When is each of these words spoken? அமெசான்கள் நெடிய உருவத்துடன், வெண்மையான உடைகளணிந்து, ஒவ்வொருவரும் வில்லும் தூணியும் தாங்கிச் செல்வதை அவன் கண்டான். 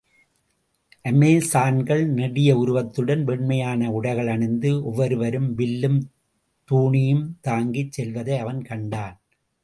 அமெசான்கள் 1.09 2.05
நெடிய 2.05 2.57
உருவத்துடன், 2.57 3.23
வெண்மையான 3.23 3.89
உடைகளணிந்து, 3.89 4.81
ஒவ்வொருவரும் 4.81 5.55
வில்லும் 5.55 5.99
தூணியும் 6.69 7.23
தாங்கிச் 7.41 7.91
செல்வதை 7.91 8.37
அவன் 8.37 8.61
கண்டான். 8.61 9.21